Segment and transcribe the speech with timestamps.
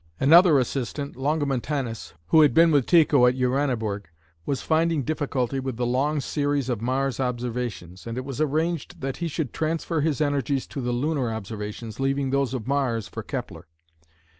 [0.19, 4.05] Another assistant, Longomontanus, who had been with Tycho at Uraniborg,
[4.47, 9.17] was finding difficulty with the long series of Mars observations, and it was arranged that
[9.17, 13.67] he should transfer his energies to the lunar observations, leaving those of Mars for Kepler.